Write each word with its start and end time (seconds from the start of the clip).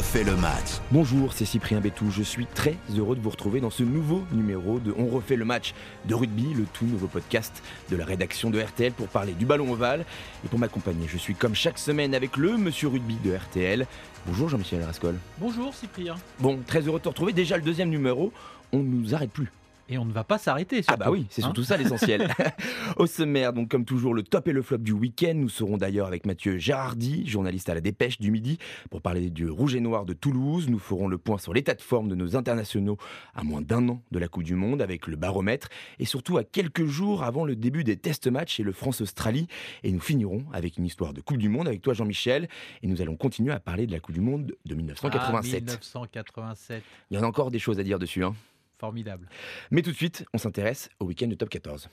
refait 0.00 0.24
le 0.24 0.34
match. 0.36 0.80
Bonjour, 0.92 1.34
c'est 1.34 1.44
Cyprien 1.44 1.78
Bétou. 1.78 2.10
Je 2.10 2.22
suis 2.22 2.46
très 2.46 2.74
heureux 2.96 3.16
de 3.16 3.20
vous 3.20 3.28
retrouver 3.28 3.60
dans 3.60 3.68
ce 3.68 3.82
nouveau 3.82 4.24
numéro 4.32 4.78
de 4.78 4.94
On 4.96 5.08
refait 5.08 5.36
le 5.36 5.44
match 5.44 5.74
de 6.06 6.14
rugby, 6.14 6.54
le 6.54 6.64
tout 6.72 6.86
nouveau 6.86 7.06
podcast 7.06 7.62
de 7.90 7.96
la 7.96 8.06
rédaction 8.06 8.48
de 8.48 8.58
RTL 8.58 8.92
pour 8.92 9.08
parler 9.08 9.34
du 9.34 9.44
ballon 9.44 9.70
ovale. 9.70 10.06
Et 10.42 10.48
pour 10.48 10.58
m'accompagner, 10.58 11.06
je 11.06 11.18
suis 11.18 11.34
comme 11.34 11.54
chaque 11.54 11.78
semaine 11.78 12.14
avec 12.14 12.38
le 12.38 12.56
monsieur 12.56 12.88
rugby 12.88 13.16
de 13.22 13.36
RTL. 13.36 13.86
Bonjour 14.24 14.48
Jean-Michel 14.48 14.82
Rascol. 14.82 15.16
Bonjour 15.36 15.74
Cyprien. 15.74 16.16
Bon, 16.38 16.60
très 16.66 16.80
heureux 16.80 16.98
de 16.98 17.04
te 17.04 17.08
retrouver. 17.10 17.34
Déjà 17.34 17.58
le 17.58 17.62
deuxième 17.62 17.90
numéro, 17.90 18.32
on 18.72 18.78
ne 18.78 18.84
nous 18.84 19.14
arrête 19.14 19.30
plus. 19.30 19.52
Et 19.92 19.98
on 19.98 20.04
ne 20.04 20.12
va 20.12 20.22
pas 20.22 20.38
s'arrêter. 20.38 20.82
Ah 20.86 20.96
bah 20.96 21.10
oui, 21.10 21.26
c'est 21.30 21.42
hein. 21.42 21.46
surtout 21.46 21.64
ça 21.64 21.76
l'essentiel. 21.76 22.28
Au 22.96 23.06
sommaire, 23.06 23.52
donc 23.52 23.68
comme 23.68 23.84
toujours, 23.84 24.14
le 24.14 24.22
top 24.22 24.46
et 24.46 24.52
le 24.52 24.62
flop 24.62 24.78
du 24.78 24.92
week-end. 24.92 25.32
Nous 25.34 25.48
serons 25.48 25.78
d'ailleurs 25.78 26.06
avec 26.06 26.26
Mathieu 26.26 26.58
Gérardi, 26.58 27.26
journaliste 27.26 27.68
à 27.68 27.74
la 27.74 27.80
Dépêche 27.80 28.20
du 28.20 28.30
Midi, 28.30 28.58
pour 28.88 29.02
parler 29.02 29.30
du 29.30 29.48
Rouge 29.48 29.74
et 29.74 29.80
Noir 29.80 30.04
de 30.04 30.12
Toulouse. 30.12 30.68
Nous 30.68 30.78
ferons 30.78 31.08
le 31.08 31.18
point 31.18 31.38
sur 31.38 31.52
l'état 31.52 31.74
de 31.74 31.82
forme 31.82 32.08
de 32.08 32.14
nos 32.14 32.36
internationaux 32.36 32.98
à 33.34 33.42
moins 33.42 33.62
d'un 33.62 33.88
an 33.88 34.00
de 34.12 34.20
la 34.20 34.28
Coupe 34.28 34.44
du 34.44 34.54
Monde 34.54 34.80
avec 34.80 35.08
le 35.08 35.16
baromètre 35.16 35.68
et 35.98 36.04
surtout 36.04 36.38
à 36.38 36.44
quelques 36.44 36.86
jours 36.86 37.24
avant 37.24 37.44
le 37.44 37.56
début 37.56 37.82
des 37.82 37.96
test 37.96 38.28
matchs 38.28 38.60
et 38.60 38.62
le 38.62 38.72
France-Australie. 38.72 39.48
Et 39.82 39.90
nous 39.90 40.00
finirons 40.00 40.44
avec 40.52 40.78
une 40.78 40.84
histoire 40.84 41.12
de 41.12 41.20
Coupe 41.20 41.38
du 41.38 41.48
Monde 41.48 41.66
avec 41.66 41.82
toi 41.82 41.94
Jean-Michel. 41.94 42.48
Et 42.84 42.86
nous 42.86 43.02
allons 43.02 43.16
continuer 43.16 43.52
à 43.52 43.58
parler 43.58 43.88
de 43.88 43.92
la 43.92 43.98
Coupe 43.98 44.14
du 44.14 44.20
Monde 44.20 44.54
de 44.64 44.74
1987. 44.76 45.54
Ah, 45.54 45.58
1987. 45.58 46.82
Il 47.10 47.16
y 47.16 47.20
en 47.20 47.24
a 47.24 47.26
encore 47.26 47.50
des 47.50 47.58
choses 47.58 47.80
à 47.80 47.82
dire 47.82 47.98
dessus. 47.98 48.22
Hein. 48.22 48.34
Formidable. 48.80 49.28
Mais 49.70 49.82
tout 49.82 49.90
de 49.90 49.96
suite, 49.96 50.24
on 50.32 50.38
s'intéresse 50.38 50.88
au 51.00 51.04
week-end 51.04 51.26
de 51.26 51.34
top 51.34 51.50
14. 51.50 51.90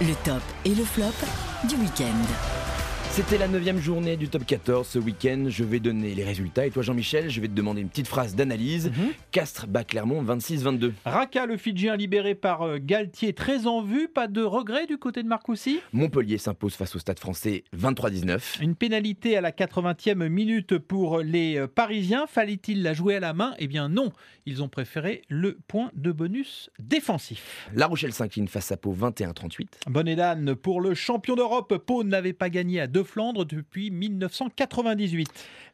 Le 0.00 0.24
top 0.24 0.42
et 0.64 0.72
le 0.72 0.84
flop 0.84 1.12
du 1.68 1.74
week-end. 1.74 2.57
C'était 3.18 3.36
la 3.36 3.48
neuvième 3.48 3.80
journée 3.80 4.16
du 4.16 4.28
top 4.28 4.46
14 4.46 4.86
ce 4.86 5.00
week-end. 5.00 5.46
Je 5.48 5.64
vais 5.64 5.80
donner 5.80 6.14
les 6.14 6.22
résultats. 6.22 6.66
Et 6.66 6.70
toi, 6.70 6.84
Jean-Michel, 6.84 7.28
je 7.30 7.40
vais 7.40 7.48
te 7.48 7.52
demander 7.52 7.80
une 7.80 7.88
petite 7.88 8.06
phrase 8.06 8.36
d'analyse. 8.36 8.90
Mhm. 8.90 9.08
Castres 9.32 9.66
bat 9.66 9.82
Clermont 9.82 10.22
26-22. 10.22 10.92
Raka, 11.04 11.44
le 11.44 11.56
Fidjien 11.56 11.96
libéré 11.96 12.36
par 12.36 12.62
euh, 12.62 12.78
Galtier, 12.80 13.32
très 13.32 13.66
en 13.66 13.82
vue. 13.82 14.06
Pas 14.06 14.28
de 14.28 14.40
regret 14.42 14.86
du 14.86 14.98
côté 14.98 15.24
de 15.24 15.28
Marcoussis? 15.28 15.80
Montpellier 15.92 16.38
s'impose 16.38 16.74
face 16.74 16.94
au 16.94 17.00
Stade 17.00 17.18
français 17.18 17.64
23-19. 17.76 18.62
Une 18.62 18.76
pénalité 18.76 19.36
à 19.36 19.40
la 19.40 19.50
80e 19.50 20.28
minute 20.28 20.78
pour 20.78 21.18
les 21.18 21.56
euh, 21.56 21.66
Parisiens. 21.66 22.28
Fallait-il 22.28 22.84
la 22.84 22.94
jouer 22.94 23.16
à 23.16 23.20
la 23.20 23.34
main? 23.34 23.52
Eh 23.58 23.66
bien 23.66 23.88
non. 23.88 24.12
Ils 24.46 24.62
ont 24.62 24.68
préféré 24.68 25.22
le 25.28 25.58
point 25.66 25.90
de 25.96 26.12
bonus 26.12 26.70
défensif. 26.78 27.68
La 27.74 27.88
Rochelle 27.88 28.12
s'incline 28.12 28.46
face 28.46 28.70
à 28.70 28.76
Pau 28.76 28.94
21-38. 28.94 29.66
Bonne 29.88 30.54
pour 30.54 30.80
le 30.80 30.94
champion 30.94 31.34
d'Europe. 31.34 31.76
Pau 31.84 32.04
n'avait 32.04 32.32
pas 32.32 32.48
gagné 32.48 32.80
à 32.80 32.86
deux 32.86 33.07
Flandre 33.08 33.44
depuis 33.44 33.90
1998. 33.90 35.28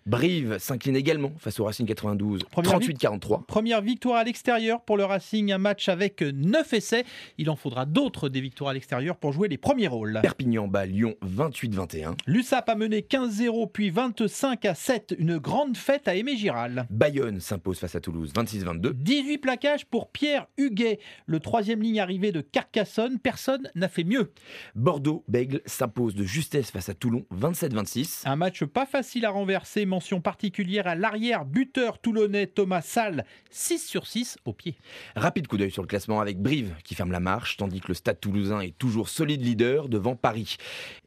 Brive 0.06 0.58
s'incline 0.58 0.96
également 0.96 1.32
face 1.38 1.58
au 1.60 1.64
Racing 1.64 1.86
92, 1.86 2.44
Première 2.44 2.78
38-43. 2.78 3.46
Première 3.46 3.80
victoire 3.80 4.16
à 4.16 4.24
l'extérieur 4.24 4.82
pour 4.82 4.98
le 4.98 5.04
Racing, 5.06 5.50
un 5.50 5.56
match 5.56 5.88
avec 5.88 6.20
9 6.20 6.74
essais. 6.74 7.04
Il 7.38 7.48
en 7.48 7.56
faudra 7.56 7.86
d'autres 7.86 8.28
des 8.28 8.42
victoires 8.42 8.70
à 8.70 8.74
l'extérieur 8.74 9.16
pour 9.16 9.32
jouer 9.32 9.48
les 9.48 9.56
premiers 9.56 9.88
rôles. 9.88 10.18
Perpignan 10.20 10.68
bat 10.68 10.84
Lyon 10.84 11.14
28-21. 11.24 12.16
L'USAP 12.26 12.68
a 12.68 12.74
mené 12.74 13.00
15-0 13.00 13.70
puis 13.72 13.88
25 13.88 14.66
à 14.66 14.74
7. 14.74 15.14
Une 15.18 15.38
grande 15.38 15.78
fête 15.78 16.06
à 16.06 16.14
Aimé 16.14 16.36
Giral. 16.36 16.86
Bayonne 16.90 17.40
s'impose 17.40 17.78
face 17.78 17.94
à 17.94 18.00
Toulouse 18.00 18.30
26-22. 18.34 18.92
18 18.92 19.38
plaquages 19.38 19.86
pour 19.86 20.10
Pierre 20.10 20.46
Huguet. 20.58 20.98
Le 21.24 21.40
troisième 21.40 21.80
ligne 21.80 22.00
arrivé 22.00 22.30
de 22.30 22.42
Carcassonne. 22.42 23.18
Personne 23.18 23.70
n'a 23.74 23.88
fait 23.88 24.04
mieux. 24.04 24.32
Bordeaux-Bègle 24.74 25.62
s'impose 25.64 26.14
de 26.14 26.24
justesse 26.24 26.70
face 26.70 26.90
à 26.90 26.94
Toulon 27.14 27.52
27-26. 27.52 28.22
Un 28.26 28.36
match 28.36 28.64
pas 28.64 28.86
facile 28.86 29.24
à 29.24 29.30
renverser. 29.30 29.86
Mention 29.86 30.20
particulière 30.20 30.86
à 30.86 30.94
l'arrière 30.94 31.44
buteur 31.44 31.98
toulonnais 31.98 32.46
Thomas 32.46 32.82
Salle. 32.82 33.24
6 33.50 33.78
sur 33.78 34.06
6 34.06 34.38
au 34.44 34.52
pied. 34.52 34.76
Rapide 35.14 35.46
coup 35.46 35.56
d'œil 35.56 35.70
sur 35.70 35.82
le 35.82 35.86
classement 35.86 36.20
avec 36.20 36.40
Brive 36.40 36.74
qui 36.82 36.94
ferme 36.94 37.12
la 37.12 37.20
marche, 37.20 37.56
tandis 37.56 37.80
que 37.80 37.88
le 37.88 37.94
Stade 37.94 38.20
toulousain 38.20 38.60
est 38.60 38.76
toujours 38.76 39.08
solide 39.08 39.42
leader 39.42 39.88
devant 39.88 40.16
Paris. 40.16 40.56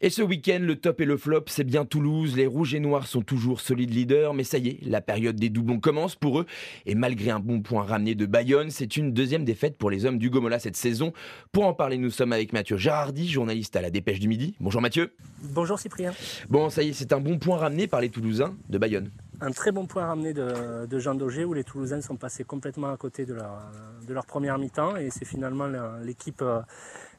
Et 0.01 0.09
ce 0.09 0.21
week-end, 0.21 0.59
le 0.61 0.75
top 0.75 1.01
et 1.01 1.05
le 1.05 1.17
flop, 1.17 1.43
c'est 1.47 1.63
bien 1.63 1.85
Toulouse. 1.85 2.35
Les 2.35 2.47
Rouges 2.47 2.73
et 2.73 2.79
Noirs 2.79 3.07
sont 3.07 3.21
toujours 3.21 3.59
solides 3.59 3.93
leaders, 3.93 4.33
mais 4.33 4.43
ça 4.43 4.57
y 4.57 4.69
est, 4.69 4.79
la 4.83 5.01
période 5.01 5.35
des 5.35 5.49
doublons 5.49 5.79
commence 5.79 6.15
pour 6.15 6.39
eux. 6.39 6.45
Et 6.85 6.95
malgré 6.95 7.31
un 7.31 7.39
bon 7.39 7.61
point 7.61 7.83
ramené 7.83 8.15
de 8.15 8.25
Bayonne, 8.25 8.69
c'est 8.69 8.97
une 8.97 9.11
deuxième 9.11 9.43
défaite 9.43 9.77
pour 9.77 9.89
les 9.89 10.05
hommes 10.05 10.17
du 10.17 10.29
Gomola 10.29 10.59
cette 10.59 10.77
saison. 10.77 11.11
Pour 11.51 11.65
en 11.65 11.73
parler, 11.73 11.97
nous 11.97 12.11
sommes 12.11 12.33
avec 12.33 12.53
Mathieu 12.53 12.77
Gérardi, 12.77 13.29
journaliste 13.29 13.75
à 13.75 13.81
la 13.81 13.89
Dépêche 13.89 14.19
du 14.19 14.27
Midi. 14.27 14.55
Bonjour 14.59 14.81
Mathieu. 14.81 15.13
Bonjour 15.41 15.79
Cyprien. 15.79 15.96
Bon, 16.49 16.69
ça 16.69 16.83
y 16.83 16.89
est, 16.89 16.93
c'est 16.93 17.13
un 17.13 17.19
bon 17.19 17.37
point 17.39 17.57
ramené 17.57 17.87
par 17.87 18.01
les 18.01 18.09
Toulousains 18.09 18.55
de 18.69 18.77
Bayonne. 18.77 19.09
Un 19.39 19.51
très 19.51 19.71
bon 19.71 19.85
point 19.85 20.05
ramené 20.05 20.33
de, 20.33 20.87
de 20.87 20.99
Jean 20.99 21.13
Daugé 21.13 21.45
où 21.45 21.53
les 21.53 21.63
Toulousains 21.63 22.01
sont 22.01 22.15
passés 22.15 22.43
complètement 22.43 22.91
à 22.91 22.97
côté 22.97 23.25
de 23.25 23.35
leur, 23.35 23.71
de 24.07 24.13
leur 24.13 24.25
première 24.25 24.57
mi-temps 24.57 24.95
et 24.95 25.09
c'est 25.11 25.25
finalement 25.25 25.67
l'équipe 26.03 26.43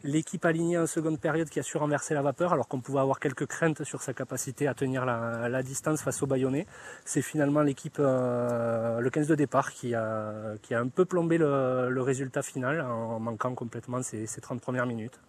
l'équipe 0.05 0.45
alignée 0.45 0.79
en 0.79 0.87
seconde 0.87 1.19
période 1.19 1.49
qui 1.49 1.59
a 1.59 1.63
su 1.63 1.77
renverser 1.77 2.15
la 2.15 2.23
vapeur 2.23 2.53
alors 2.53 2.69
qu'on 2.69 2.81
pouvait 2.81 3.01
avoir 3.01 3.21
quelques 3.21 3.47
craintes 3.47 3.85
sur 3.85 4.03
sa 4.03 4.13
capacité 4.13 4.67
à 4.67 4.75
tenir 4.75 5.05
la, 5.05 5.63
distance 5.63 6.03
face 6.03 6.23
aux 6.23 6.27
Bayonnais. 6.27 6.67
C'est 7.05 7.23
finalement 7.23 7.63
l'équipe, 7.63 7.97
euh, 7.99 9.01
le 9.01 9.11
15 9.11 9.27
de 9.27 9.35
départ 9.35 9.73
qui 9.73 9.95
a, 9.95 10.33
qui 10.63 10.75
a 10.75 10.81
un 10.81 10.89
peu 10.89 11.05
plombé 11.05 11.37
le, 11.39 12.01
résultat 12.01 12.43
final 12.43 12.81
en 12.81 13.19
manquant 13.19 13.55
complètement 13.55 14.03
ces, 14.03 14.27
ces 14.27 14.41
30 14.41 14.61
premières 14.61 14.87
minutes. 14.87 15.21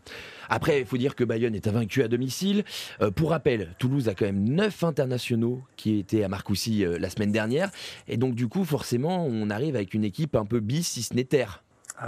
Après, 0.50 0.80
il 0.80 0.86
faut 0.86 0.97
dire 0.97 1.16
que 1.16 1.24
Bayonne 1.24 1.56
est 1.56 1.68
invaincu 1.68 2.03
à 2.03 2.07
domicile. 2.07 2.63
Euh, 3.01 3.12
pour 3.12 3.31
rappel, 3.31 3.75
Toulouse 3.80 4.07
a 4.07 4.13
quand 4.13 4.25
même 4.25 4.47
9 4.47 4.84
internationaux 4.84 5.62
qui 5.75 6.00
étaient 6.00 6.24
à 6.24 6.28
Marcoussis 6.28 6.86
euh, 6.86 6.97
la 7.00 7.09
semaine 7.09 7.31
dernière. 7.31 7.72
Et 8.07 8.18
donc 8.18 8.36
du 8.36 8.47
coup, 8.47 8.63
forcément, 8.66 9.25
on 9.25 9.50
arrive 9.50 9.75
avec 9.75 9.94
une 9.94 10.03
équipe 10.03 10.36
un 10.36 10.46
peu 10.46 10.59
bis, 10.59 10.88
si 10.88 11.03
ce 11.03 11.13
n'est 11.13 11.24
terre. 11.24 11.63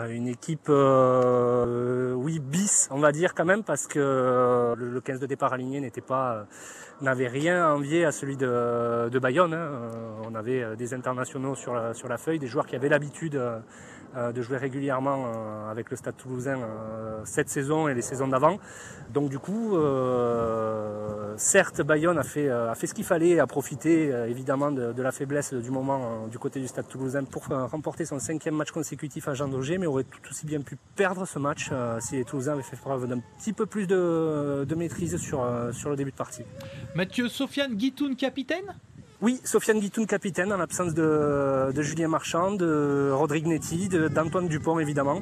Une 0.10 0.28
équipe, 0.28 0.70
euh, 0.70 2.14
oui, 2.14 2.40
bis, 2.40 2.88
on 2.92 3.00
va 3.00 3.12
dire 3.12 3.34
quand 3.34 3.44
même, 3.44 3.62
parce 3.62 3.88
que 3.88 4.74
le, 4.78 4.90
le 4.90 5.02
15 5.02 5.20
de 5.20 5.26
départ 5.26 5.52
aligné 5.52 5.82
n'était 5.82 6.00
pas, 6.00 6.46
n'avait 7.02 7.28
rien 7.28 7.68
à 7.68 7.74
envier 7.74 8.06
à 8.06 8.14
celui 8.14 8.38
de, 8.38 9.20
Bayonne. 9.20 9.54
Hein. 9.54 9.70
On 10.24 10.34
avait 10.34 10.78
des 10.78 10.94
internationaux 10.94 11.56
sur 11.56 11.74
la, 11.74 11.94
sur 11.94 12.08
la 12.08 12.18
feuille, 12.18 12.40
des 12.40 12.48
joueurs 12.48 12.68
qui 12.68 12.78
avaient 12.78 12.88
l'habitude 12.88 13.38
de 14.16 14.42
jouer 14.42 14.58
régulièrement 14.58 15.70
avec 15.70 15.90
le 15.90 15.96
Stade 15.98 16.16
Toulousain 16.18 16.60
cette 17.24 17.50
saison 17.50 17.88
et 17.88 17.94
les 17.94 18.02
saisons 18.02 18.28
d'avant. 18.28 18.60
Donc 19.14 19.30
du 19.30 19.40
coup, 19.40 19.76
euh, 19.76 21.34
certes, 21.38 21.82
Bayonne 21.82 22.18
a 22.18 22.24
fait, 22.24 22.50
a 22.50 22.76
fait 22.76 22.88
ce 22.88 22.94
qu'il 22.94 23.06
fallait, 23.06 23.40
a 23.40 23.48
profité 23.48 24.08
évidemment 24.28 24.72
de, 24.72 24.94
de, 24.94 25.02
la 25.02 25.12
faiblesse 25.12 25.54
du 25.54 25.72
moment 25.72 26.28
du 26.28 26.40
côté 26.40 26.60
du 26.60 26.68
Stade 26.68 26.88
Toulousain 26.88 27.24
pour 27.24 27.46
remporter 27.48 28.06
son 28.06 28.20
cinquième 28.20 28.56
match 28.56 28.72
consécutif 28.72 29.28
à 29.28 29.34
Jean 29.34 29.48
Daugé, 29.48 29.78
mais 29.82 29.88
aurait 29.88 30.04
tout 30.04 30.22
aussi 30.30 30.46
bien 30.46 30.62
pu 30.62 30.78
perdre 30.96 31.26
ce 31.26 31.40
match 31.40 31.70
euh, 31.72 32.00
si 32.00 32.16
les 32.16 32.24
Toulousains 32.24 32.54
avaient 32.54 32.62
fait 32.62 32.78
preuve 32.78 33.08
d'un 33.08 33.20
petit 33.40 33.52
peu 33.52 33.66
plus 33.66 33.88
de, 33.88 34.76
maîtrise 34.78 35.18
sur, 35.18 35.44
euh, 35.44 35.72
sur 35.72 35.90
le 35.90 35.96
début 35.96 36.12
de 36.12 36.16
partie. 36.16 36.44
Mathieu 36.96 37.28
Sofiane 37.28 37.76
Guitoun, 37.76 38.16
capitaine? 38.16 38.76
Oui, 39.22 39.40
Sofiane 39.44 39.80
Guitoun, 39.80 40.08
capitaine, 40.08 40.52
en 40.52 40.58
l'absence 40.58 40.96
de, 40.96 41.80
Julien 41.80 42.08
Marchand, 42.08 42.54
de 42.54 43.12
Rodrigue 43.14 43.46
Netti, 43.46 43.88
d'Antoine 43.88 44.48
Dupont, 44.48 44.80
évidemment. 44.80 45.22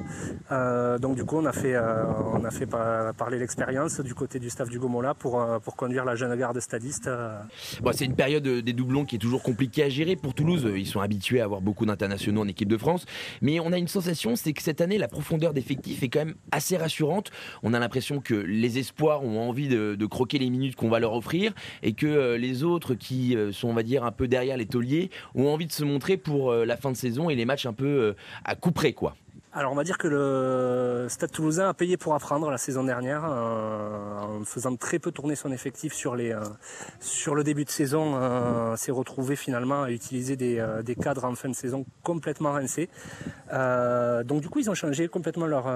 Euh, 0.53 0.97
donc 0.97 1.17
du 1.17 1.25
coup, 1.25 1.35
on 1.37 1.45
a 1.45 1.51
fait, 1.51 1.73
euh, 1.75 3.11
parler 3.11 3.39
l'expérience 3.39 3.99
du 3.99 4.15
côté 4.15 4.39
du 4.39 4.49
staff 4.49 4.69
du 4.69 4.79
Gomola 4.79 5.15
pour, 5.15 5.41
euh, 5.41 5.59
pour 5.59 5.75
conduire 5.75 6.05
la 6.05 6.15
jeune 6.15 6.33
garde 6.37 6.57
stadiste. 6.61 7.09
Bon, 7.81 7.91
c'est 7.93 8.05
une 8.05 8.15
période 8.15 8.47
des 8.47 8.71
doublons 8.71 9.03
qui 9.03 9.17
est 9.17 9.19
toujours 9.19 9.43
compliquée 9.43 9.83
à 9.83 9.89
gérer 9.89 10.15
pour 10.15 10.33
Toulouse. 10.33 10.65
Ils 10.73 10.87
sont 10.87 11.01
habitués 11.01 11.41
à 11.41 11.43
avoir 11.43 11.59
beaucoup 11.59 11.85
d'internationaux 11.85 12.41
en 12.41 12.47
équipe 12.47 12.69
de 12.69 12.77
France. 12.77 13.05
Mais 13.41 13.59
on 13.59 13.73
a 13.73 13.77
une 13.77 13.89
sensation, 13.89 14.37
c'est 14.37 14.53
que 14.53 14.63
cette 14.63 14.79
année, 14.79 14.97
la 14.97 15.09
profondeur 15.09 15.53
d'effectifs 15.53 16.03
est 16.03 16.09
quand 16.09 16.19
même 16.19 16.35
assez 16.53 16.77
rassurante. 16.77 17.31
On 17.63 17.73
a 17.73 17.79
l'impression 17.79 18.21
que 18.21 18.35
les 18.35 18.77
espoirs 18.77 19.25
ont 19.25 19.41
envie 19.41 19.67
de, 19.67 19.95
de 19.95 20.05
croquer 20.05 20.39
les 20.39 20.49
minutes 20.49 20.77
qu'on 20.77 20.89
va 20.89 20.99
leur 20.99 21.13
offrir 21.13 21.51
et 21.83 21.91
que 21.91 22.35
les 22.35 22.63
autres 22.63 22.93
qui 22.93 23.35
sont, 23.51 23.67
on 23.67 23.73
va 23.73 23.83
dire, 23.83 23.88
un 23.97 24.11
peu 24.11 24.27
derrière 24.27 24.57
les 24.57 24.65
tauliers, 24.65 25.09
ont 25.35 25.47
envie 25.47 25.67
de 25.67 25.71
se 25.71 25.83
montrer 25.83 26.17
pour 26.17 26.53
la 26.53 26.77
fin 26.77 26.91
de 26.91 26.97
saison 26.97 27.29
et 27.29 27.35
les 27.35 27.45
matchs 27.45 27.65
un 27.65 27.73
peu 27.73 28.15
à 28.45 28.55
coup 28.55 28.71
près, 28.71 28.93
quoi. 28.93 29.15
Alors 29.51 29.71
on 29.71 29.75
va 29.75 29.83
dire 29.83 29.97
que 29.97 30.07
le 30.07 31.07
Stade 31.09 31.31
Toulousain 31.31 31.69
a 31.69 31.73
payé 31.73 31.97
pour 31.97 32.13
apprendre 32.13 32.51
la 32.51 32.59
saison 32.59 32.83
dernière 32.83 33.23
euh, 33.25 34.19
en 34.19 34.45
faisant 34.45 34.75
très 34.75 34.99
peu 34.99 35.11
tourner 35.11 35.35
son 35.35 35.51
effectif 35.51 35.91
sur 35.91 36.15
les 36.15 36.31
euh, 36.31 36.43
sur 36.99 37.33
le 37.33 37.43
début 37.43 37.65
de 37.65 37.71
saison, 37.71 38.13
euh, 38.13 38.75
s'est 38.75 38.91
retrouvé 38.91 39.35
finalement 39.35 39.81
à 39.81 39.89
utiliser 39.89 40.35
des, 40.35 40.63
des, 40.85 40.93
cadres 40.93 41.25
en 41.25 41.33
fin 41.33 41.49
de 41.49 41.55
saison 41.55 41.83
complètement 42.03 42.51
rincés. 42.51 42.89
donc 43.51 44.41
du 44.41 44.49
coup 44.49 44.59
ils 44.59 44.69
ont 44.69 44.75
changé 44.75 45.07
complètement 45.07 45.47
leur 45.47 45.67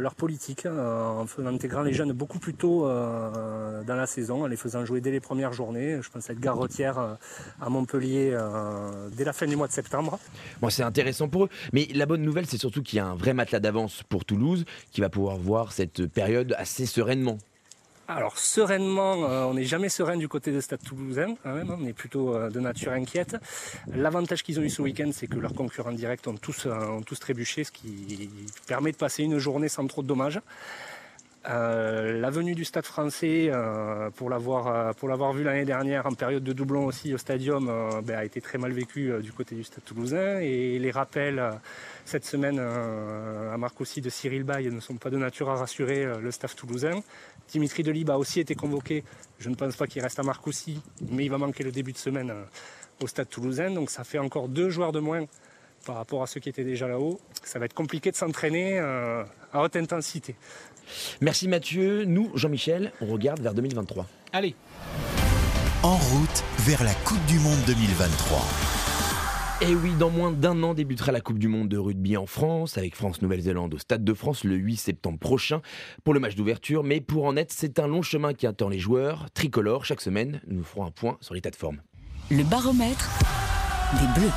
leur 0.00 0.14
politique 0.14 0.64
en 0.66 1.26
intégrant 1.46 1.82
les 1.82 1.94
jeunes 1.94 2.12
beaucoup 2.12 2.38
plus 2.38 2.54
tôt 2.54 2.82
dans 2.86 3.96
la 3.96 4.06
saison, 4.06 4.44
en 4.44 4.46
les 4.46 4.56
faisant 4.56 4.84
jouer 4.84 5.00
dès 5.00 5.10
les 5.10 5.20
premières 5.20 5.52
journées. 5.52 5.98
Je 6.00 6.10
pense 6.10 6.30
à 6.30 6.32
Edgar 6.32 6.56
Rotière 6.56 7.18
à 7.60 7.68
Montpellier 7.68 8.38
dès 9.16 9.24
la 9.24 9.32
fin 9.32 9.46
du 9.46 9.56
mois 9.56 9.66
de 9.66 9.72
septembre. 9.72 10.20
Bon 10.60 10.70
c'est 10.70 10.84
intéressant 10.84 11.28
pour 11.28 11.46
eux, 11.46 11.48
mais 11.72 11.88
la 11.92 12.06
bonne 12.06 12.22
nouvelle 12.22 12.46
c'est 12.46 12.58
surtout 12.58 12.82
qu'il 12.82 12.98
y 12.98 13.00
a 13.00 13.06
un 13.06 13.15
vrai 13.16 13.34
matelas 13.34 13.60
d'avance 13.60 14.02
pour 14.08 14.24
Toulouse 14.24 14.64
qui 14.90 15.00
va 15.00 15.08
pouvoir 15.08 15.36
voir 15.36 15.72
cette 15.72 16.06
période 16.06 16.54
assez 16.58 16.86
sereinement. 16.86 17.38
alors 18.08 18.38
sereinement, 18.38 19.28
euh, 19.28 19.44
on 19.44 19.54
n'est 19.54 19.64
jamais 19.64 19.88
serein 19.88 20.16
du 20.16 20.28
côté 20.28 20.52
de 20.52 20.60
Stade 20.60 20.82
Toulousain, 20.82 21.34
quand 21.42 21.54
même, 21.54 21.70
hein. 21.70 21.78
on 21.80 21.86
est 21.86 21.92
plutôt 21.92 22.34
euh, 22.34 22.50
de 22.50 22.60
nature 22.60 22.92
inquiète. 22.92 23.36
L'avantage 23.88 24.42
qu'ils 24.42 24.60
ont 24.60 24.62
eu 24.62 24.70
ce 24.70 24.82
week-end, 24.82 25.10
c'est 25.12 25.26
que 25.26 25.38
leurs 25.38 25.54
concurrents 25.54 25.92
directs 25.92 26.26
ont 26.28 26.36
tous, 26.36 26.66
euh, 26.66 26.74
ont 26.86 27.02
tous 27.02 27.18
trébuché, 27.18 27.64
ce 27.64 27.72
qui 27.72 28.30
permet 28.66 28.92
de 28.92 28.96
passer 28.96 29.24
une 29.24 29.38
journée 29.38 29.68
sans 29.68 29.86
trop 29.86 30.02
de 30.02 30.06
dommages. 30.06 30.40
Euh, 31.48 32.20
la 32.20 32.30
venue 32.30 32.56
du 32.56 32.64
Stade 32.64 32.86
français, 32.86 33.50
euh, 33.52 34.10
pour 34.10 34.30
l'avoir 34.30 34.66
euh, 34.66 34.92
pour 34.94 35.08
l'avoir 35.08 35.32
vu 35.32 35.44
l'année 35.44 35.64
dernière 35.64 36.06
en 36.06 36.12
période 36.12 36.42
de 36.42 36.52
doublon 36.52 36.86
aussi 36.86 37.14
au 37.14 37.18
Stadium, 37.18 37.70
ben, 38.02 38.18
a 38.18 38.24
été 38.24 38.40
très 38.40 38.58
mal 38.58 38.72
vécue 38.72 39.12
du 39.22 39.32
côté 39.32 39.54
du 39.54 39.62
Stade 39.62 39.84
Toulousain. 39.84 40.40
Et 40.40 40.78
les 40.78 40.90
rappels 40.90 41.42
cette 42.04 42.24
semaine 42.24 42.58
à 42.58 43.56
Marcoussis 43.58 44.00
de 44.00 44.10
Cyril 44.10 44.42
Bay 44.42 44.70
ne 44.70 44.80
sont 44.80 44.96
pas 44.96 45.10
de 45.10 45.18
nature 45.18 45.48
à 45.48 45.56
rassurer 45.56 46.06
le 46.20 46.30
staff 46.30 46.56
toulousain. 46.56 47.00
Dimitri 47.48 47.82
Delib 47.82 48.10
a 48.10 48.18
aussi 48.18 48.40
été 48.40 48.54
convoqué. 48.54 49.04
Je 49.38 49.48
ne 49.48 49.54
pense 49.54 49.76
pas 49.76 49.86
qu'il 49.86 50.02
reste 50.02 50.18
à 50.18 50.22
Marcoussis, 50.22 50.80
mais 51.10 51.24
il 51.24 51.30
va 51.30 51.38
manquer 51.38 51.62
le 51.62 51.70
début 51.70 51.92
de 51.92 51.98
semaine 51.98 52.32
au 53.02 53.06
Stade 53.06 53.28
Toulousain. 53.28 53.70
Donc 53.70 53.90
ça 53.90 54.04
fait 54.04 54.18
encore 54.18 54.48
deux 54.48 54.70
joueurs 54.70 54.92
de 54.92 55.00
moins 55.00 55.24
par 55.86 55.96
rapport 55.96 56.22
à 56.22 56.26
ceux 56.26 56.40
qui 56.40 56.50
étaient 56.50 56.64
déjà 56.64 56.88
là-haut. 56.88 57.18
Ça 57.42 57.58
va 57.58 57.64
être 57.64 57.74
compliqué 57.74 58.10
de 58.10 58.16
s'entraîner 58.16 58.78
à 58.78 59.62
haute 59.62 59.76
intensité. 59.76 60.34
Merci 61.20 61.48
Mathieu. 61.48 62.04
Nous, 62.04 62.30
Jean-Michel, 62.34 62.92
on 63.00 63.06
regarde 63.06 63.40
vers 63.40 63.54
2023. 63.54 64.06
Allez. 64.32 64.54
En 65.82 65.96
route 65.96 66.44
vers 66.60 66.82
la 66.84 66.94
Coupe 66.94 67.24
du 67.26 67.38
Monde 67.38 67.58
2023. 67.66 68.42
Et 69.62 69.74
oui, 69.74 69.92
dans 69.98 70.10
moins 70.10 70.32
d'un 70.32 70.62
an 70.64 70.74
débutera 70.74 71.12
la 71.12 71.22
Coupe 71.22 71.38
du 71.38 71.48
Monde 71.48 71.68
de 71.68 71.78
rugby 71.78 72.16
en 72.18 72.26
France, 72.26 72.76
avec 72.76 72.94
France-Nouvelle-Zélande 72.94 73.72
au 73.72 73.78
Stade 73.78 74.04
de 74.04 74.12
France 74.12 74.44
le 74.44 74.56
8 74.56 74.76
septembre 74.76 75.18
prochain 75.18 75.62
pour 76.04 76.12
le 76.12 76.20
match 76.20 76.34
d'ouverture. 76.34 76.84
Mais 76.84 77.00
pour 77.00 77.24
en 77.24 77.36
être, 77.36 77.52
c'est 77.52 77.78
un 77.78 77.86
long 77.86 78.02
chemin 78.02 78.34
qui 78.34 78.46
attend 78.46 78.68
les 78.68 78.78
joueurs. 78.78 79.28
Tricolore, 79.32 79.86
chaque 79.86 80.02
semaine, 80.02 80.42
nous 80.46 80.62
ferons 80.62 80.84
un 80.84 80.90
point 80.90 81.16
sur 81.22 81.34
l'état 81.34 81.50
de 81.50 81.56
forme. 81.56 81.80
Le 82.30 82.42
baromètre 82.42 83.08
des 83.98 84.20
Bleus. 84.20 84.32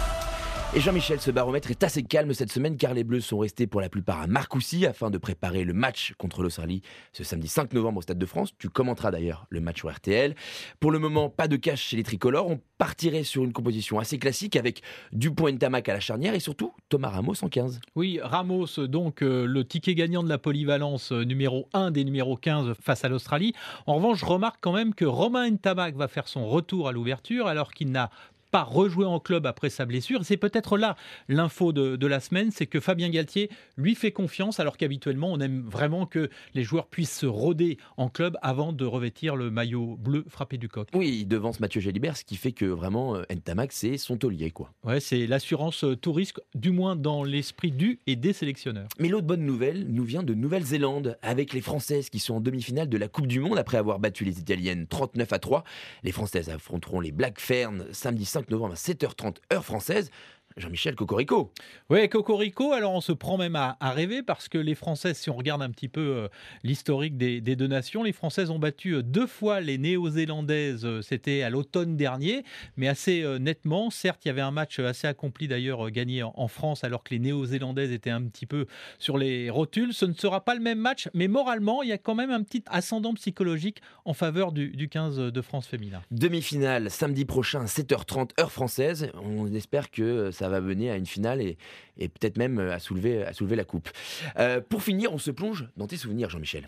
Et 0.75 0.81
Jean-Michel, 0.81 1.19
ce 1.19 1.31
baromètre 1.31 1.71
est 1.71 1.83
assez 1.83 2.03
calme 2.03 2.31
cette 2.31 2.51
semaine 2.51 2.77
car 2.77 2.93
les 2.93 3.03
Bleus 3.03 3.21
sont 3.21 3.39
restés 3.39 3.65
pour 3.65 3.81
la 3.81 3.89
plupart 3.89 4.21
à 4.21 4.27
Marcoussis 4.27 4.85
afin 4.85 5.09
de 5.09 5.17
préparer 5.17 5.63
le 5.63 5.73
match 5.73 6.13
contre 6.19 6.43
l'Australie 6.43 6.83
ce 7.11 7.23
samedi 7.23 7.47
5 7.47 7.73
novembre 7.73 7.97
au 7.97 8.01
Stade 8.03 8.19
de 8.19 8.25
France. 8.27 8.51
Tu 8.59 8.69
commenteras 8.69 9.09
d'ailleurs 9.09 9.47
le 9.49 9.61
match 9.61 9.83
au 9.83 9.89
RTL. 9.89 10.35
Pour 10.79 10.91
le 10.91 10.99
moment, 10.99 11.27
pas 11.31 11.47
de 11.47 11.55
cash 11.55 11.81
chez 11.81 11.97
les 11.97 12.03
tricolores. 12.03 12.47
On 12.47 12.59
partirait 12.77 13.23
sur 13.23 13.43
une 13.43 13.51
composition 13.51 13.97
assez 13.97 14.19
classique 14.19 14.55
avec 14.55 14.83
Dupont 15.11 15.47
et 15.47 15.57
Tamac 15.57 15.89
à 15.89 15.93
la 15.93 15.99
charnière 15.99 16.35
et 16.35 16.39
surtout 16.39 16.71
Thomas 16.87 17.09
Ramos 17.09 17.43
en 17.43 17.49
15. 17.49 17.79
Oui, 17.95 18.19
Ramos, 18.21 18.67
donc 18.77 19.23
euh, 19.23 19.47
le 19.47 19.65
ticket 19.65 19.95
gagnant 19.95 20.21
de 20.21 20.29
la 20.29 20.37
polyvalence 20.37 21.11
euh, 21.11 21.23
numéro 21.23 21.67
1 21.73 21.89
des 21.89 22.03
numéros 22.03 22.37
15 22.37 22.75
face 22.79 23.03
à 23.03 23.09
l'Australie. 23.09 23.53
En 23.87 23.95
revanche, 23.95 24.19
je 24.19 24.25
remarque 24.25 24.59
quand 24.61 24.73
même 24.73 24.93
que 24.93 25.05
Romain 25.05 25.49
Ntamak 25.49 25.95
va 25.95 26.07
faire 26.07 26.27
son 26.27 26.47
retour 26.47 26.87
à 26.87 26.91
l'ouverture 26.91 27.47
alors 27.47 27.71
qu'il 27.71 27.89
n'a 27.91 28.11
pas 28.51 28.63
rejoué 28.63 29.05
en 29.05 29.19
club 29.19 29.45
après 29.45 29.69
sa 29.69 29.85
blessure. 29.85 30.21
C'est 30.23 30.37
peut-être 30.37 30.77
là 30.77 30.95
l'info 31.27 31.71
de, 31.73 32.07
la 32.07 32.19
semaine, 32.19 32.49
c'est 32.51 32.65
que 32.65 32.79
Fabien 32.79 33.09
Galtier 33.09 33.49
lui 33.77 33.93
fait 33.93 34.11
confiance 34.11 34.59
alors 34.59 34.77
qu'habituellement 34.77 35.31
on 35.31 35.39
aime 35.39 35.61
vraiment 35.61 36.07
que 36.07 36.29
les 36.55 36.63
joueurs 36.63 36.87
puissent 36.87 37.15
se 37.15 37.27
rôder 37.27 37.77
en 37.97 38.09
club 38.09 38.37
avant 38.41 38.73
de 38.73 38.85
revêtir 38.85 39.35
le 39.35 39.51
maillot 39.51 39.95
bleu 39.97 40.25
frappé 40.27 40.57
du 40.57 40.69
coq. 40.69 40.87
Oui, 40.93 41.19
il 41.21 41.27
devance 41.27 41.59
Mathieu 41.59 41.81
Jalibert, 41.81 42.17
ce 42.17 42.23
qui 42.23 42.35
fait 42.35 42.51
que 42.51 42.65
vraiment 42.65 43.15
euh, 43.15 43.23
Ntamak 43.31 43.71
c'est 43.71 43.97
son 43.97 44.17
taulier 44.17 44.49
quoi. 44.49 44.71
Ouais, 44.83 44.99
c'est 44.99 45.27
l'assurance 45.27 45.83
euh, 45.83 45.95
tout 45.95 46.13
risque, 46.13 46.39
du 46.55 46.71
moins 46.71 46.95
dans 46.95 47.23
l'esprit 47.23 47.71
du 47.71 47.99
et 48.07 48.15
des 48.15 48.33
sélectionneurs. 48.33 48.87
Mais 48.99 49.07
l'autre 49.07 49.27
bonne 49.27 49.45
nouvelle 49.45 49.85
nous 49.87 50.03
vient 50.03 50.23
de 50.23 50.33
Nouvelle-Zélande 50.33 51.17
avec 51.21 51.53
les 51.53 51.61
Françaises 51.61 52.09
qui 52.09 52.19
sont 52.19 52.35
en 52.35 52.41
demi-finale 52.41 52.89
de 52.89 52.97
la 52.97 53.07
Coupe 53.07 53.27
du 53.27 53.39
Monde 53.39 53.59
après 53.59 53.77
avoir 53.77 53.99
battu 53.99 54.25
les 54.25 54.39
Italiennes 54.39 54.87
39 54.87 55.33
à 55.33 55.39
3. 55.39 55.63
Les 56.03 56.11
Françaises 56.11 56.49
affronteront 56.49 56.99
les 56.99 57.11
Black 57.11 57.39
Ferns 57.39 57.85
samedi 57.91 58.25
5 58.25 58.38
novembre 58.49 58.73
à 58.73 58.75
7h30 58.75 59.37
heure 59.53 59.65
française. 59.65 60.11
Jean-Michel 60.59 60.95
Cocorico. 60.95 61.51
Oui, 61.89 62.07
Cocorico, 62.09 62.73
alors 62.73 62.93
on 62.93 63.01
se 63.01 63.11
prend 63.11 63.37
même 63.37 63.55
à, 63.55 63.77
rêver 63.81 64.21
parce 64.21 64.47
que 64.47 64.57
les 64.57 64.75
Françaises, 64.75 65.17
si 65.17 65.29
on 65.29 65.35
regarde 65.35 65.61
un 65.61 65.71
petit 65.71 65.87
peu 65.87 66.01
euh, 66.01 66.27
l'historique 66.63 67.17
des, 67.17 67.41
deux 67.41 67.67
nations, 67.67 68.03
les 68.03 68.13
Françaises 68.13 68.49
ont 68.49 68.59
battu 68.59 68.95
euh, 68.95 69.01
deux 69.01 69.27
fois 69.27 69.61
les 69.61 69.77
Néo-Zélandaises, 69.77 70.85
euh, 70.85 71.01
c'était 71.01 71.41
à 71.41 71.49
l'automne 71.49 71.95
dernier, 71.97 72.43
mais 72.77 72.87
assez 72.87 73.25
nettement. 73.39 73.89
Certes, 73.89 74.25
il 74.25 74.27
y 74.27 74.31
avait 74.31 74.41
un 74.41 74.51
match 74.51 74.79
assez 74.79 75.07
accompli 75.07 75.47
d'ailleurs 75.47 75.89
gagné 75.91 76.23
en, 76.23 76.47
France 76.47 76.83
alors 76.83 77.03
que 77.03 77.13
les 77.13 77.19
Néo-Zélandaises 77.19 77.91
étaient 77.91 78.09
un 78.09 78.23
petit 78.23 78.45
peu 78.45 78.65
sur 78.97 79.17
les 79.17 79.49
rotules. 79.49 79.93
Ce 79.93 80.05
ne 80.05 80.13
sera 80.13 80.43
pas 80.43 80.55
le 80.55 80.61
même 80.61 80.79
match, 80.79 81.09
mais 81.13 81.27
moralement, 81.27 81.83
il 81.83 81.89
y 81.89 81.91
a 81.91 81.97
quand 81.97 82.15
même 82.15 82.31
un 82.31 82.43
petit 82.43 82.63
ascendant 82.67 83.13
psychologique 83.13 83.81
en 84.05 84.13
faveur 84.13 84.51
du, 84.51 84.69
du 84.69 84.89
15 84.89 85.17
de 85.17 85.41
France 85.41 85.67
féminin. 85.67 86.01
Demi-finale 86.11 86.89
samedi 86.89 87.25
prochain, 87.25 87.65
7h30 87.65 88.31
heure 88.39 88.51
française. 88.51 89.11
On 89.23 89.53
espère 89.53 89.91
que 89.91 90.31
ça 90.31 90.48
va 90.49 90.61
mener 90.61 90.91
à 90.91 90.97
une 90.97 91.05
finale 91.05 91.41
et, 91.41 91.57
peut-être 91.97 92.37
même 92.37 92.59
à 92.59 92.79
soulever, 92.79 93.23
à 93.23 93.33
soulever 93.33 93.55
la 93.55 93.63
coupe. 93.63 93.89
Euh, 94.37 94.61
pour 94.61 94.83
finir, 94.83 95.13
on 95.13 95.17
se 95.17 95.31
plonge 95.31 95.67
dans 95.77 95.87
tes 95.87 95.97
souvenirs, 95.97 96.29
Jean-Michel. 96.29 96.65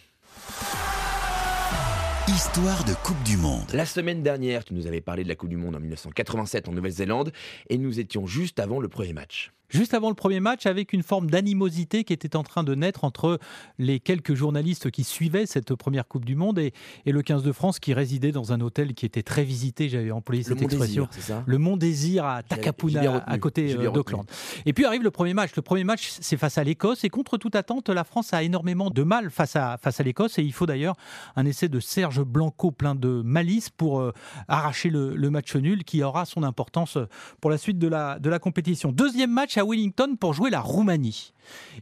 Histoire 2.28 2.84
de 2.86 2.94
Coupe 2.94 3.22
du 3.24 3.36
Monde. 3.36 3.72
La 3.74 3.86
semaine 3.86 4.24
dernière, 4.24 4.64
tu 4.64 4.74
nous 4.74 4.88
avais 4.88 5.02
parlé 5.02 5.24
de 5.24 5.28
la 5.28 5.36
Coupe 5.36 5.50
du 5.50 5.58
Monde 5.58 5.76
en 5.76 5.80
1987 5.80 6.70
en 6.70 6.72
Nouvelle-Zélande 6.72 7.32
et 7.70 7.78
nous 7.78 8.00
étions 8.00 8.26
juste 8.26 8.60
avant 8.60 8.80
le 8.80 8.88
premier 8.88 9.14
match 9.14 9.52
juste 9.72 9.94
avant 9.94 10.10
le 10.10 10.16
premier 10.16 10.40
match 10.40 10.66
avec 10.66 10.94
une 10.94 11.04
forme 11.04 11.30
d'animosité 11.30 12.04
qui 12.04 12.14
était 12.14 12.36
en 12.36 12.44
train 12.44 12.64
de 12.64 12.76
naître 12.76 13.04
entre 13.04 13.40
les 13.80 14.00
quelques 14.00 14.36
journalistes 14.36 14.92
qui 14.92 15.04
suivaient 15.04 15.46
cette 15.46 15.74
première 15.76 16.08
Coupe 16.08 16.26
du 16.26 16.36
Monde 16.36 16.60
et, 16.60 16.74
le 17.06 17.22
15 17.22 17.44
de 17.44 17.52
France 17.52 17.80
qui 17.80 17.94
résidait 17.94 18.32
dans 18.32 18.54
un 18.54 18.62
hôtel 18.62 18.94
qui 18.94 19.06
était 19.06 19.24
très 19.24 19.44
visité, 19.44 19.90
j'avais 19.90 20.12
employé 20.12 20.44
cette 20.44 20.62
expression, 20.62 21.08
le 21.46 21.58
Mont 21.58 21.78
Désir 21.78 22.26
à 22.26 22.44
Takapuna, 22.44 23.24
à 23.26 23.38
côté 23.38 23.76
euh, 23.76 23.92
d'Auckland. 23.92 24.26
Et 24.66 24.74
puis 24.74 24.86
arrive 24.86 25.04
le 25.04 25.12
premier 25.12 25.34
match. 25.34 25.52
Le 25.56 25.62
premier 25.62 25.84
match, 25.84 26.12
c'est 26.20 26.38
face 26.38 26.58
à 26.58 26.64
l'Écosse 26.64 27.04
et 27.04 27.10
contre 27.10 27.38
toute 27.38 27.56
attente, 27.56 27.90
la 27.90 28.04
France 28.04 28.34
a 28.34 28.44
énormément 28.44 28.90
de 28.90 29.04
mal 29.04 29.30
face 29.30 29.56
à, 29.56 29.78
face 29.78 30.00
à 30.00 30.04
l'Écosse 30.04 30.40
et 30.40 30.44
il 30.44 30.54
faut 30.54 30.66
d'ailleurs 30.66 30.96
un 31.36 31.46
essai 31.46 31.70
de 31.70 31.80
Serge 31.80 32.24
Blanco 32.24 32.72
plein 32.72 32.96
de 32.96 33.22
malice 33.24 33.70
pour 33.70 34.00
euh, 34.00 34.14
arracher 34.48 34.90
le, 34.90 35.16
le, 35.16 35.30
match 35.30 35.56
nul 35.56 35.84
qui 35.84 36.04
aura 36.04 36.26
son 36.26 36.44
importance 36.44 36.98
pour 37.40 37.52
la 37.52 37.58
suite 37.58 37.80
de 37.80 37.88
la, 37.88 38.20
de 38.20 38.30
la 38.30 38.40
compétition. 38.40 38.92
Deuxième 38.92 39.32
match 39.32 39.58
à 39.62 39.66
Wellington 39.66 40.16
pour 40.20 40.34
jouer 40.34 40.50
la 40.50 40.60
Roumanie. 40.60 41.34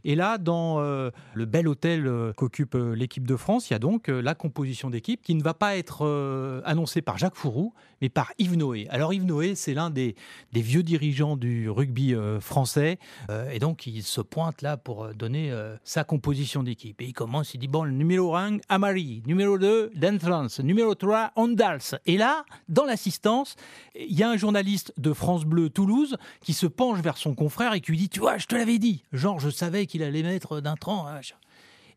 Et 0.04 0.14
là, 0.14 0.38
dans 0.38 0.80
euh, 0.80 1.10
le 1.34 1.44
bel 1.44 1.68
hôtel 1.68 2.06
euh, 2.06 2.32
qu'occupe 2.32 2.74
euh, 2.74 2.94
l'équipe 2.94 3.26
de 3.26 3.36
France, 3.36 3.70
il 3.70 3.72
y 3.72 3.76
a 3.76 3.78
donc 3.78 4.08
la 4.08 4.34
composition 4.34 4.90
d'équipe 4.90 5.22
qui 5.22 5.34
ne 5.34 5.42
va 5.42 5.54
pas 5.54 5.76
être 5.76 6.62
annoncée 6.64 7.02
par 7.02 7.18
Jacques 7.18 7.36
Fourou, 7.36 7.74
mais 8.00 8.08
par 8.08 8.32
Yves 8.38 8.56
Noé. 8.56 8.86
Alors 8.90 9.12
Yves 9.12 9.24
Noé, 9.24 9.54
c'est 9.54 9.74
l'un 9.74 9.90
des, 9.90 10.16
vieux 10.52 10.82
dirigeants 10.82 11.36
du 11.36 11.68
rugby 11.68 12.14
français, 12.40 12.98
et 13.52 13.58
donc 13.58 13.86
il 13.86 14.02
se 14.02 14.20
pointe 14.20 14.62
là 14.62 14.76
pour 14.76 15.14
donner 15.14 15.52
sa 15.84 16.04
composition 16.04 16.62
d'équipe. 16.62 17.00
Et 17.02 17.06
il 17.06 17.12
commence, 17.12 17.54
il 17.54 17.58
dit, 17.58 17.68
bon, 17.68 17.84
le 17.84 17.92
numéro 17.92 18.34
1, 18.36 18.58
Amari, 18.68 19.22
numéro 19.26 19.58
2, 19.58 19.92
Dentrance, 19.94 20.60
numéro 20.60 20.94
3, 20.94 21.32
Ondals. 21.36 21.98
Et 22.06 22.16
là, 22.16 22.44
dans 22.68 22.84
l'assistance, 22.84 23.56
il 23.94 24.16
y 24.16 24.22
a 24.22 24.30
un 24.30 24.36
journaliste 24.36 24.92
de 24.98 25.12
France 25.12 25.44
Bleu 25.44 25.70
Toulouse 25.70 26.16
qui 26.42 26.52
se 26.52 26.66
penche 26.66 27.00
vers 27.00 27.16
son 27.16 27.34
confrère 27.34 27.74
et 27.74 27.80
qui 27.80 27.92
lui 27.92 27.98
dit, 27.98 28.08
tu 28.08 28.20
vois, 28.20 28.38
je 28.38 28.46
te 28.46 28.54
l'avais 28.54 28.78
dit, 28.78 29.04
Georges 29.50 29.54
savait 29.58 29.86
qu'il 29.86 30.02
allait 30.02 30.22
mettre 30.22 30.60
d'un 30.60 30.76
tronc. 30.76 31.06
Hein, 31.06 31.20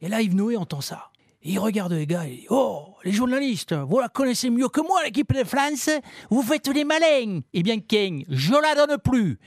et 0.01 0.07
là, 0.07 0.21
Yves 0.21 0.35
Noé 0.35 0.57
entend 0.57 0.81
ça. 0.81 1.11
il 1.43 1.59
regarde 1.59 1.93
les 1.93 2.07
gars 2.07 2.25
et 2.25 2.45
Oh, 2.49 2.95
les 3.03 3.11
journalistes, 3.11 3.73
vous 3.73 3.99
la 3.99 4.09
connaissez 4.09 4.49
mieux 4.49 4.69
que 4.69 4.81
moi, 4.81 5.03
l'équipe 5.03 5.31
de 5.33 5.43
France, 5.43 5.89
vous 6.29 6.41
faites 6.41 6.67
les 6.67 6.83
malins. 6.83 7.41
Eh 7.53 7.63
bien, 7.63 7.79
King, 7.79 8.25
je 8.29 8.53
la 8.53 8.75
donne 8.75 8.97
plus. 8.97 9.39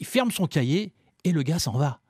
Il 0.00 0.06
ferme 0.06 0.30
son 0.30 0.46
cahier 0.46 0.92
et 1.24 1.32
le 1.32 1.42
gars 1.42 1.58
s'en 1.58 1.72
va. 1.72 2.00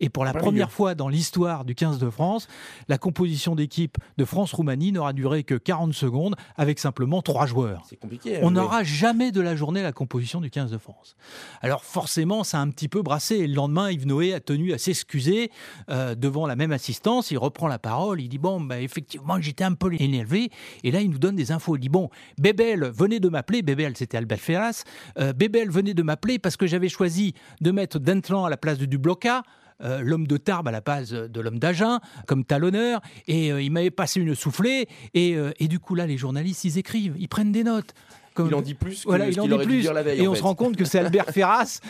Et 0.00 0.08
pour 0.08 0.24
la 0.24 0.32
première 0.32 0.70
fois 0.70 0.94
dans 0.94 1.08
l'histoire 1.08 1.64
du 1.64 1.74
15 1.74 1.98
de 1.98 2.10
France, 2.10 2.48
la 2.88 2.98
composition 2.98 3.54
d'équipe 3.54 3.98
de 4.18 4.24
France-Roumanie 4.24 4.92
n'aura 4.92 5.12
duré 5.12 5.44
que 5.44 5.54
40 5.54 5.92
secondes 5.92 6.36
avec 6.56 6.78
simplement 6.78 7.22
trois 7.22 7.46
joueurs. 7.46 7.82
C'est 7.88 7.96
compliqué. 7.96 8.40
On 8.42 8.50
n'aura 8.50 8.84
jamais 8.84 9.32
de 9.32 9.40
la 9.40 9.56
journée 9.56 9.82
la 9.82 9.92
composition 9.92 10.40
du 10.40 10.50
15 10.50 10.70
de 10.70 10.78
France. 10.78 11.16
Alors 11.62 11.84
forcément, 11.84 12.44
ça 12.44 12.58
a 12.58 12.60
un 12.60 12.70
petit 12.70 12.88
peu 12.88 13.02
brassé. 13.02 13.36
Et 13.36 13.46
le 13.46 13.54
lendemain, 13.54 13.90
Yves 13.90 14.06
Noé 14.06 14.34
a 14.34 14.40
tenu 14.40 14.72
à 14.72 14.78
s'excuser 14.78 15.50
euh, 15.90 16.14
devant 16.14 16.46
la 16.46 16.56
même 16.56 16.72
assistance. 16.72 17.30
Il 17.30 17.38
reprend 17.38 17.68
la 17.68 17.78
parole. 17.78 18.20
Il 18.20 18.28
dit 18.28 18.38
Bon, 18.38 18.60
bah, 18.60 18.80
effectivement, 18.80 19.40
j'étais 19.40 19.64
un 19.64 19.74
peu 19.74 19.92
énervé. 19.98 20.50
Et 20.84 20.90
là, 20.90 21.00
il 21.00 21.10
nous 21.10 21.18
donne 21.18 21.36
des 21.36 21.52
infos. 21.52 21.76
Il 21.76 21.80
dit 21.80 21.88
Bon, 21.88 22.10
Bébel 22.38 22.84
venait 22.84 23.20
de 23.20 23.28
m'appeler. 23.28 23.62
Bébel, 23.62 23.96
c'était 23.96 24.16
Albert 24.16 24.40
Ferras. 24.40 24.84
Euh, 25.18 25.32
Bébel 25.32 25.70
venait 25.70 25.94
de 25.94 26.02
m'appeler 26.02 26.38
parce 26.38 26.56
que 26.56 26.66
j'avais 26.66 26.88
choisi 26.88 27.34
de 27.60 27.70
mettre 27.70 27.98
Dentlan 27.98 28.44
à 28.44 28.50
la 28.50 28.56
place 28.56 28.78
de 28.78 28.86
Dubloca. 28.86 29.42
Euh, 29.82 30.00
l'homme 30.00 30.26
de 30.26 30.38
Tarbes 30.38 30.68
à 30.68 30.70
la 30.70 30.80
base 30.80 31.10
de 31.10 31.40
l'homme 31.40 31.58
d'Agen 31.58 32.00
comme 32.26 32.44
talonneur. 32.44 33.00
Et 33.28 33.52
euh, 33.52 33.60
il 33.60 33.70
m'avait 33.70 33.90
passé 33.90 34.20
une 34.20 34.34
soufflée. 34.34 34.88
Et, 35.12 35.36
euh, 35.36 35.52
et, 35.58 35.68
du 35.68 35.78
coup, 35.78 35.94
là, 35.94 36.06
les 36.06 36.16
journalistes, 36.16 36.64
ils 36.64 36.78
écrivent, 36.78 37.14
ils 37.18 37.28
prennent 37.28 37.52
des 37.52 37.64
notes. 37.64 37.92
Il 38.38 38.54
en 38.54 38.62
dit 38.62 38.74
plus 38.74 39.02
que 39.02 39.08
voilà, 39.08 39.26
ce 39.32 39.38
qu'il 39.40 39.52
aurait 39.52 39.66
dû 39.66 39.80
dire 39.80 39.92
la 39.92 40.02
veille. 40.02 40.20
Et 40.20 40.26
en 40.26 40.30
on 40.30 40.34
fait. 40.34 40.40
se 40.40 40.44
rend 40.44 40.54
compte 40.54 40.76
que 40.76 40.84
c'est 40.84 40.98
Albert 40.98 41.26
Ferras 41.32 41.80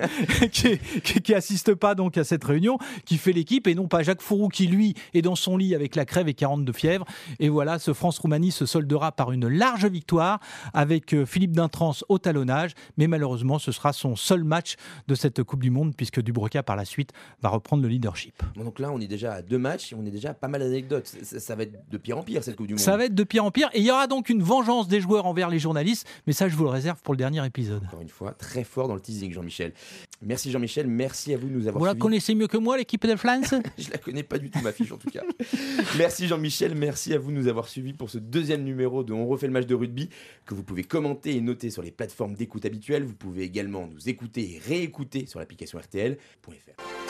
qui, 0.52 0.78
qui, 1.02 1.20
qui 1.20 1.34
assiste 1.34 1.74
pas 1.74 1.94
donc 1.94 2.16
à 2.18 2.24
cette 2.24 2.44
réunion, 2.44 2.78
qui 3.04 3.18
fait 3.18 3.32
l'équipe, 3.32 3.66
et 3.66 3.74
non 3.74 3.88
pas 3.88 4.02
Jacques 4.02 4.22
Fourou 4.22 4.48
qui 4.48 4.66
lui 4.66 4.94
est 5.14 5.22
dans 5.22 5.36
son 5.36 5.56
lit 5.56 5.74
avec 5.74 5.96
la 5.96 6.04
crève 6.04 6.28
et 6.28 6.34
40 6.34 6.64
de 6.64 6.72
fièvre. 6.72 7.04
Et 7.40 7.48
voilà, 7.48 7.78
ce 7.78 7.92
France-Roumanie 7.92 8.52
se 8.52 8.66
soldera 8.66 9.12
par 9.12 9.32
une 9.32 9.48
large 9.48 9.86
victoire 9.86 10.40
avec 10.74 11.14
euh, 11.14 11.26
Philippe 11.26 11.52
Dintrans 11.52 11.94
au 12.08 12.18
talonnage, 12.18 12.72
mais 12.96 13.06
malheureusement 13.06 13.58
ce 13.58 13.72
sera 13.72 13.92
son 13.92 14.16
seul 14.16 14.44
match 14.44 14.76
de 15.08 15.14
cette 15.14 15.42
Coupe 15.42 15.62
du 15.62 15.70
Monde 15.70 15.94
puisque 15.96 16.20
Dubroca 16.20 16.62
par 16.62 16.76
la 16.76 16.84
suite 16.84 17.12
va 17.42 17.48
reprendre 17.48 17.82
le 17.82 17.88
leadership. 17.88 18.42
Bon, 18.56 18.64
donc 18.64 18.78
là, 18.78 18.90
on 18.92 19.00
est 19.00 19.06
déjà 19.06 19.34
à 19.34 19.42
deux 19.42 19.58
matchs 19.58 19.92
et 19.92 19.96
on 19.96 20.04
est 20.04 20.10
déjà 20.10 20.30
à 20.30 20.34
pas 20.34 20.48
mal 20.48 20.60
d'anecdotes. 20.60 21.06
Ça, 21.22 21.40
ça 21.40 21.56
va 21.56 21.64
être 21.64 21.88
de 21.90 21.98
pire 21.98 22.18
en 22.18 22.22
pire 22.22 22.42
cette 22.44 22.56
Coupe 22.56 22.66
du 22.66 22.74
Monde. 22.74 22.80
Ça 22.80 22.96
va 22.96 23.04
être 23.04 23.14
de 23.14 23.24
pire 23.24 23.44
en 23.44 23.50
pire 23.50 23.68
et 23.72 23.80
il 23.80 23.84
y 23.84 23.90
aura 23.90 24.06
donc 24.06 24.28
une 24.28 24.42
vengeance 24.42 24.88
des 24.88 25.00
joueurs 25.00 25.26
envers 25.26 25.50
les 25.50 25.58
journalistes, 25.58 25.91
mais 26.26 26.32
ça 26.32 26.48
je 26.48 26.56
vous 26.56 26.64
le 26.64 26.70
réserve 26.70 27.00
pour 27.02 27.14
le 27.14 27.18
dernier 27.18 27.44
épisode. 27.46 27.82
Encore 27.84 28.00
une 28.02 28.08
fois, 28.08 28.32
très 28.32 28.64
fort 28.64 28.88
dans 28.88 28.94
le 28.94 29.00
teasing, 29.00 29.32
Jean-Michel. 29.32 29.72
Merci 30.20 30.50
Jean-Michel, 30.50 30.86
merci 30.86 31.34
à 31.34 31.36
vous 31.36 31.48
de 31.48 31.52
nous 31.52 31.66
avoir 31.66 31.78
Vous 31.80 31.84
la 31.84 31.92
suivis. 31.92 32.00
connaissez 32.00 32.34
mieux 32.34 32.46
que 32.46 32.56
moi 32.56 32.76
l'équipe 32.76 33.04
de 33.06 33.16
France 33.16 33.54
Je 33.78 33.90
la 33.90 33.98
connais 33.98 34.22
pas 34.22 34.38
du 34.38 34.50
tout, 34.50 34.60
ma 34.60 34.72
fiche 34.72 34.92
en 34.92 34.96
tout 34.98 35.10
cas. 35.10 35.22
merci 35.98 36.28
Jean-Michel, 36.28 36.74
merci 36.74 37.12
à 37.14 37.18
vous 37.18 37.30
de 37.30 37.36
nous 37.36 37.48
avoir 37.48 37.68
suivis 37.68 37.92
pour 37.92 38.10
ce 38.10 38.18
deuxième 38.18 38.62
numéro 38.62 39.02
de 39.02 39.12
On 39.12 39.26
refait 39.26 39.46
le 39.46 39.52
match 39.52 39.66
de 39.66 39.74
rugby 39.74 40.08
que 40.46 40.54
vous 40.54 40.62
pouvez 40.62 40.84
commenter 40.84 41.36
et 41.36 41.40
noter 41.40 41.70
sur 41.70 41.82
les 41.82 41.90
plateformes 41.90 42.34
d'écoute 42.34 42.64
habituelles. 42.64 43.04
Vous 43.04 43.14
pouvez 43.14 43.42
également 43.42 43.86
nous 43.86 44.08
écouter 44.08 44.54
et 44.54 44.58
réécouter 44.58 45.26
sur 45.26 45.38
l'application 45.40 45.78
RTL.fr. 45.78 47.01